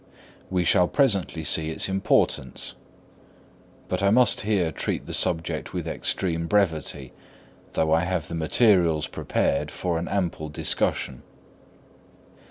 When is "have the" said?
8.05-8.33